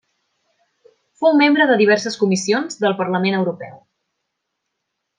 Fou 1.21 1.35
membre 1.41 1.67
de 1.73 1.77
diverses 1.83 2.19
comissions 2.23 2.83
del 2.87 2.99
Parlament 3.03 3.41
Europeu. 3.45 3.81